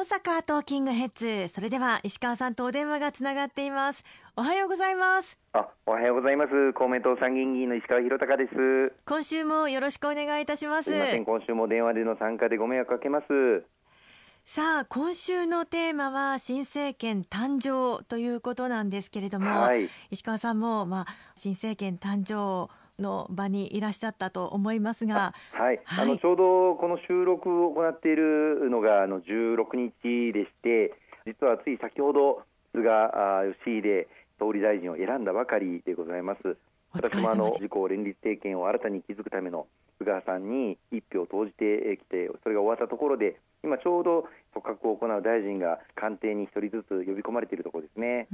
[0.00, 1.52] 大阪トーキングヘッズ。
[1.52, 4.02] それでは石川さんとお電話がつながっています。
[4.34, 5.38] おはようございます。
[5.52, 6.72] あおはようございます。
[6.72, 8.94] 公明党参議院議員の石川博隆です。
[9.04, 10.84] 今週もよろしくお願いいたします。
[10.84, 11.24] すみません。
[11.26, 13.26] 今週も電話での参加でご迷惑かけます。
[14.46, 30.94] さあ今週のテーマは新政権誕生ということなんですけれども、はい、石川さんもまあ新政権誕生の場にいらっしゃったと思いますが、はい、はい、あのちょうどこの収録を行っているのがあの16日でして、
[31.26, 32.42] 実はつい先ほど
[32.72, 32.88] 菅
[33.66, 34.06] 義偉
[34.38, 36.56] 総理大臣を選んだばかりでございます。
[36.92, 39.66] 私もあの自公連立政権を新たに築くための
[39.98, 48.26] 菅さんに一票を投じてきて、それが終わったところで、今ちょうど組閣を行う大臣が官邸に一人ずつ呼び込まれているところですね。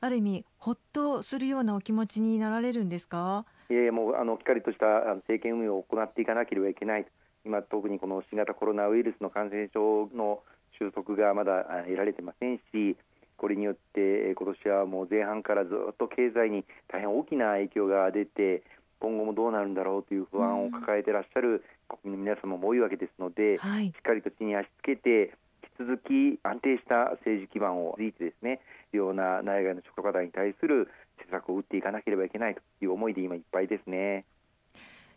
[0.00, 3.44] ある意味ほっとするようなお気持ちになられるんですか？
[3.70, 4.86] いやもうあのしっかりとした
[5.26, 7.06] 政権運営を行っていかなければいけない。
[7.44, 10.42] 今特にこの新型コロナウイルスの感染症の
[10.78, 12.96] 収束がまだ得られてませんし
[13.38, 18.62] これによって今年はもう前半からずっと経済に大変大きな影響が出て
[19.00, 25.32] 今後もどうなるんだろうという不安を抱えていらっしゃる国民の皆様も多いわけですので、はい、しっかりと地に足つけて
[25.80, 28.60] 続き安定した政治基盤を築いてですね
[28.92, 30.88] ような内外の諸課題に対する
[31.24, 34.26] 施策を打っていかなければいけないという思いで今いっぱいですね。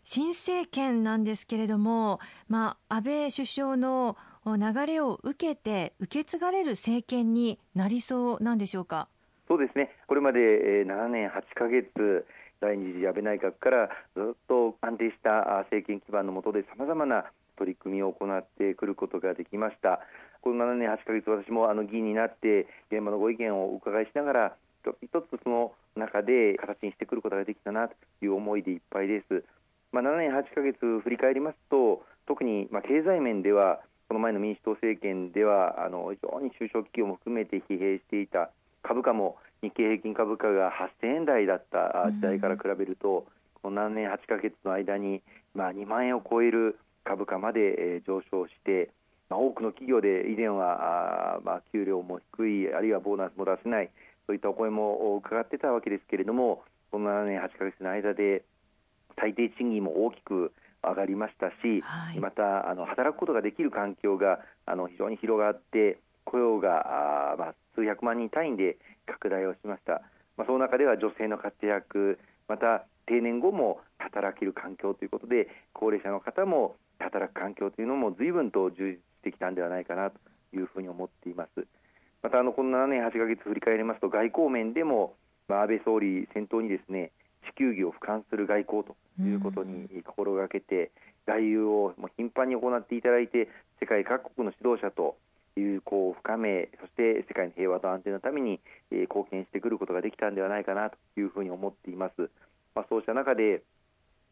[0.04, 9.08] 新政権なんですけれども、まあ、安倍首相の流れを受けて受け継がれる政権になりそうなんでしょうか？
[9.48, 12.26] そうですねこれまで7年8か月
[12.60, 17.24] 第二次安倍内閣からずっと安定した政権基盤の下でさまざまな
[17.56, 20.00] 取り組みを行ってくることができました。
[20.42, 24.56] この7年8か月、私もあの議員になって現場のご意見をお伺いしながら
[25.02, 29.44] 一つその中で形にしてくることができたなという思いでいっぱいです。
[29.92, 38.50] まあ、7年8か月振り返りますと特にまあ経済面ではこの前の民主党政権ではあの非常に中小企業も含めて疲弊していた
[38.82, 40.70] 株価も日経平均株価が
[41.02, 43.26] 8000円台だった時代から比べると、
[43.62, 45.22] この7年8か月の間に、
[45.54, 48.90] まあ、2万円を超える株価まで上昇して
[49.30, 53.90] まあ、多くの企業で以前はあ、まあ、給料も低いあるいはボーナスも出せない
[54.26, 58.44] そういったお声も伺ってたわけですけれどもこの7年8か月の間で
[59.18, 68.76] 最低賃金も大きく上がりましたし、はい、またあの働くことができる環境があの非常に広がって雇用があ、まあ、数百万人単位で
[69.06, 70.02] 拡大をしました、
[70.36, 80.18] まあ、その中では女性の活躍また定年後も働ける環境ということで高齢者の方も働く環境というのも随分と充実してきたんではないかなと
[80.56, 81.66] いうふうに思っています。
[82.22, 85.14] またあのこの7年8か月振り返りますと外交面でも、
[85.46, 87.12] まあ、安倍総理先頭にですね
[87.52, 90.90] 地球儀を俯瞰する外交ということに心がけて、
[91.26, 93.48] 外遊をもう頻繁に行っていただいて
[93.80, 95.16] 世界各国の指導者と
[95.56, 98.60] 友好を深めそして世界の平和と安定のために、
[98.90, 102.30] えー、貢献してくることができたんではないかなというふうに思っています。
[102.74, 103.62] まあ、そうした中で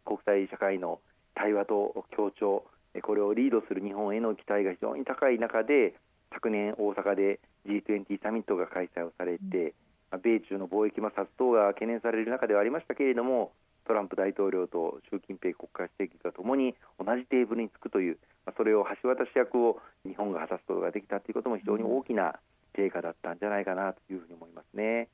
[0.05, 1.01] 国際社会の
[1.35, 2.65] 対話と協調
[3.03, 5.95] これをリードする日本への期待が非常に高い中で
[6.33, 9.75] 昨年大阪で G20 サミットが開催をされて、
[10.13, 13.53] うん、米中の貿易摩擦等が懸念される中ではありましたけれども
[13.87, 18.19] トランプ大統領と習近平国家主席がともに同じテーブルにつくという
[18.57, 22.39] それを橋渡し役を日本が果たすことができたということも非常に大きな
[22.77, 25.09] 成果だったんじゃないかなというふうに思いますね。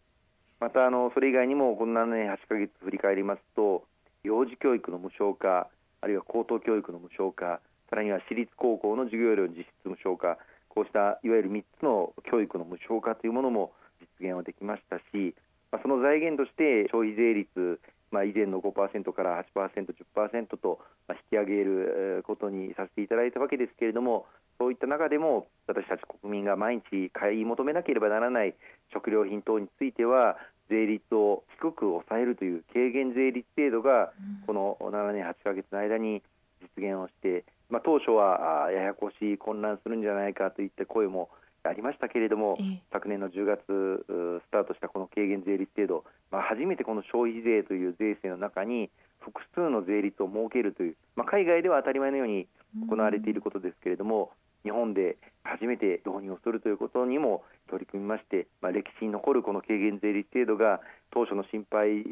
[0.60, 3.84] またあのそれ以外にもこの7年8か月振り返りますと
[4.24, 5.68] 幼児教育の無償化
[6.00, 7.60] あるいは高等教育の無償化
[7.90, 10.38] さらには私立高校の授業料実質無償化
[10.68, 13.72] こうしたいわゆる3つの教育の無償化というものも
[14.20, 15.34] 実現はできましたし、
[15.72, 17.80] まあ、その財源として消費税率、
[18.12, 20.78] まあ、以前の5%から8% 10%と
[21.10, 24.26] 引き上げることにさせていただいたわけですけれども
[24.58, 28.54] そういった中でも私たち国民が毎日買い求めなければならない
[28.92, 30.36] 食料品等については
[30.68, 34.12] 税率を低く抑えるという軽減税率制度が
[34.46, 36.22] この7年8か月の間に
[36.76, 41.28] 実現をしてまあ、当初はややこしい混乱するんじゃないかといった声も
[41.64, 42.56] ありましたけれども、
[42.92, 48.90] 昨年の10月スタートしたこの軽減税率制度、まあ、初めてこの消費税という税制の中に
[49.20, 52.46] 複数の税率を設けるという、まあ、海外では当たり前のように
[52.88, 54.30] 行われていることですけれども、
[54.68, 60.80] 日本で初めて導入をするということにも取り組みまして、まあ、歴史に残るこの軽減税率制度が
[61.10, 62.04] 当初の心配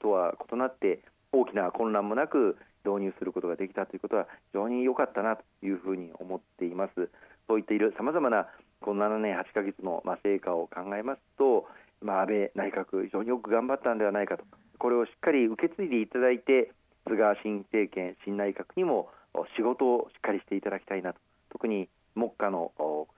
[0.00, 1.00] とは異なって
[1.32, 2.56] 大きな混乱もなく
[2.86, 7.10] 導入することができたということは非常に良かったなというふうに思っています。
[7.48, 8.46] そういったいるさまざまな
[8.80, 11.66] この7年8か月の成果を考えますと、
[12.00, 14.44] まあ、安倍内閣非常によく頑張ったんではないかと
[14.78, 16.70] これをしっかり受け継いでいただいて
[17.08, 19.08] 菅新政権新内閣にも
[19.56, 21.18] 仕事をしっかりしていただきたいなと
[21.50, 22.72] 特に目下の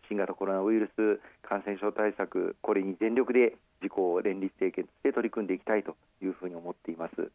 [0.08, 7.30] 新型コロナウイルス感染症対策これに全力で自公連立政権として取り組んでいきたいというふうに思っています。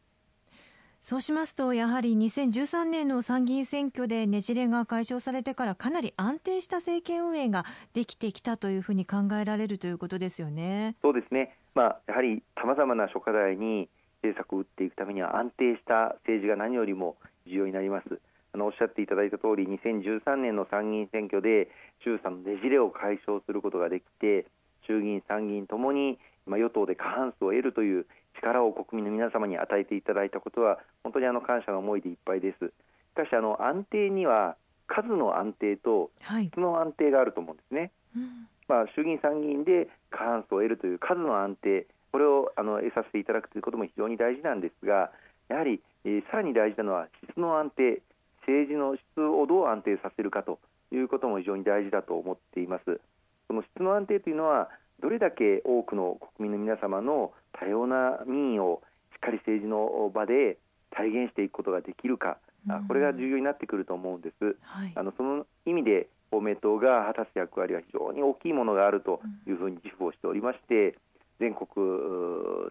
[1.01, 10.95] そうしますとやはり2013年の参議院選挙でねじれが解消されてからかなり安定した政権運営ができてきたというふうに考えられるということですよね。
[11.01, 11.57] そうですね。
[11.73, 13.89] まあやはりさまざまな諸課題に
[14.21, 17.17] 政策を打っていくためには安定した政治が何よりも
[17.47, 18.19] 重要になります。
[18.53, 21.69] あのおっしゃっていただいた通り2013年の参議院選挙で
[22.03, 24.45] 衆参のねじれを解消することができて
[24.87, 28.05] 衆議院、参議院ともに、まあ、与党で過半数を得るという
[28.37, 32.65] 力を国民の皆様に与えていただいたことは本当にあの感謝の思いでいっぱいです。
[32.65, 32.71] し
[33.15, 34.55] かしあの安定には
[34.87, 36.11] 数の安定と
[36.49, 37.91] 質の安定があると思うんですね。
[38.13, 45.11] はいまあ、衆議院、参議院で過半数を得るという数の安定これをあの得させていただくということも非常に大事なんですが
[45.49, 48.01] やはり、えー、さらに大事なのは質の安定
[48.41, 50.59] 政治の質をどう安定させるかと
[50.91, 52.99] いうことも非常に大事だと思っています。
[53.47, 54.69] その質の安定というのは
[55.01, 58.81] どれだけ多くの国民の皆様の多様な民意を
[59.13, 60.57] しっかり政治の場で
[60.91, 64.55] 体現していくことができるか、うん、これが重要になってくると思うんです。
[64.61, 70.95] はい、あのその意味で公明党が果たす役割は非常に大きいものがあるというふうに自負をしておりまして、
[71.39, 71.67] 全国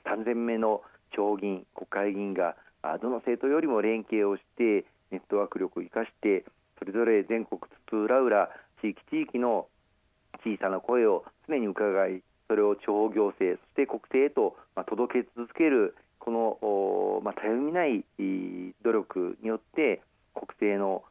[0.05, 0.83] 3000名の
[1.13, 2.57] 町議員、国会議員が
[3.03, 6.45] どの政党よりも連携をしてネットワーク力を生かして
[6.79, 7.61] それぞれ全国
[7.91, 8.49] 津々浦々
[8.83, 9.67] 地域地域の
[10.45, 14.57] 小さな声を常に伺いそれを地方行政そして国政へと
[14.89, 18.05] 届け続けるこの、まあ、たゆみない
[18.83, 20.03] 努力によって
[20.35, 21.05] 国政の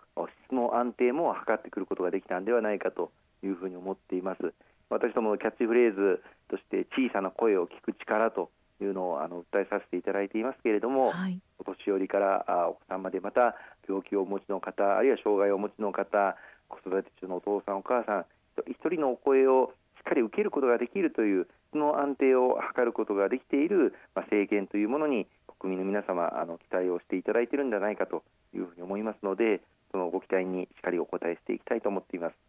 [0.46, 3.12] 質の安定も図ってくることができたんではないかと
[3.44, 4.54] いうふうに思っています。
[4.90, 8.50] 私どものキャッチフレーズとして小さな声を聞く力と
[8.82, 11.40] いうのをあの訴えさせていただいていますけれども、はい、
[11.76, 13.56] 年寄りからあお子さんまでまた
[13.88, 16.36] 病気をお持ちの方あるいは障害をお持ちの方
[16.68, 18.26] 子育て中のお父さんお母さん
[18.68, 25.28] 一人のお声をしっかり受けることができるというその安定を図ることができている、まあ、政権というものに
[25.60, 28.24] 国民の皆様あの期待をしていただいているんじゃないかと
[28.56, 29.62] いうふうに思いますので
[29.92, 32.49] そのご期待にしっかりお答えしていきたいと思っています。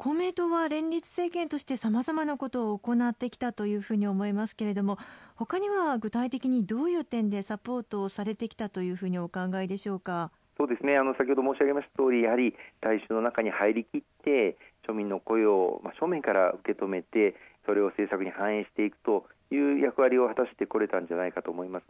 [0.00, 4.96] 公明党は連立政権としてさまざまなことを行ってきたというふうに思いますけれども
[5.36, 10.30] 他には具体的にどういう点でサポートをされてきたというふうにお考えでしょうか？
[10.56, 14.56] そうですねあの先ほど申し上げました通りやはり大衆の中に入りきって
[14.88, 17.36] 庶民の声を、まあ、正面から受け止めて
[17.66, 21.84] それを政策に反映していくという役割を果たしてこれたんじゃないかと思います。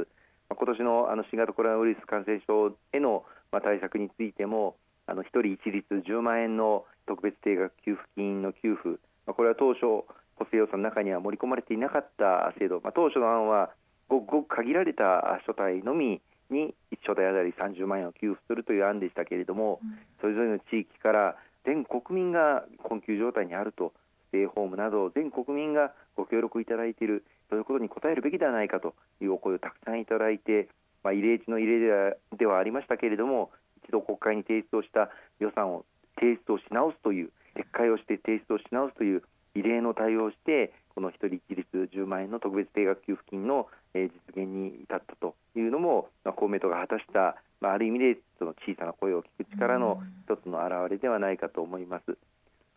[0.51, 3.23] まあ、今年のあの新型コロナウイルス感染症への、
[3.53, 4.75] まあ、対策についても
[5.07, 10.07] あの1人一律10万円の特別定額給付金の給付、まあ、これは当初、
[10.39, 13.71] 補正予算の中には盛り込まれていなかった制度、まあ、当初の案は
[14.09, 21.37] ごくごく限られた所帯のみに1所帯当たり30万円を給付するという案でしたけれども、うん、それぞれの地域から
[21.67, 23.93] 全国民が困窮状態にあると、
[24.31, 30.69] ステイホームなど全国民がご協力いただいているということに応えるべきではないかというお声をたくさんいただいて、
[31.03, 33.51] まあ、異例値の異例ではではありましたけれども、
[33.85, 35.11] 一度国会に提出をした
[35.41, 35.85] 予算を
[36.21, 39.23] 提出をし直すという撤回をして提出をし直すという
[39.55, 52.17] 異例の対応をしてこの1人一律10万円の特別定額給付金の、え実現に至ったというのも、まあ、公明党が果たした、まあ、ある意味でその小さな声を聞く力の一つの表れではないかと思います。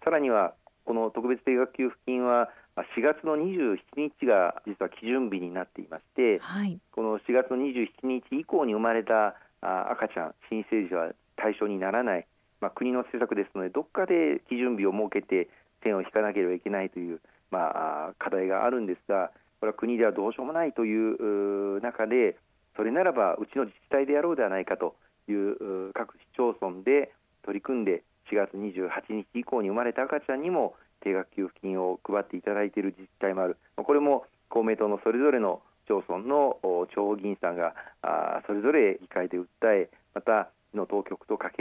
[0.03, 0.55] さらには
[0.85, 12.25] この特別定額給付金は4月の27日が実は基準日になっていまして、はい、この4月の27日以降に生まれた赤ちゃん、新生児は対象にならない、
[12.63, 15.49] まあ、国の施策ですので、どこかで基準日を設けて
[15.83, 17.19] 線を引かなければいけないという、
[17.51, 22.37] まあ、課題があるんですが、これは国ではどうしようもないという中で、
[22.77, 24.95] それならばうちの自治体でやろうではないかと
[25.27, 27.11] いう各市町村で
[27.43, 28.01] 取り組んで、
[28.31, 36.57] 4月28日以降に生まれた赤ちゃんにも定額給付金を配っていただいている自治体もある、これも公明党のそれぞれの町村の
[36.89, 37.75] 地方議員さんが
[38.47, 39.89] それぞれ議会で訴え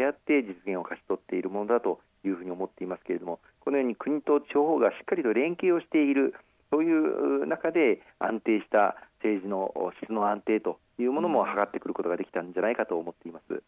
[0.02, 6.35] け合って実現を勝ち取っているものだというふうに思っていますけれどもこのように国と地方がしっかりと連携をしている
[6.71, 13.62] そういう中で安定した政治の質の安定というものも図ってくることができたんじゃないかと思っています。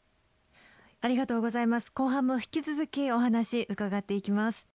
[1.02, 1.92] ありがとうございます。
[1.92, 4.73] 後半も引き続きお話伺っていきます。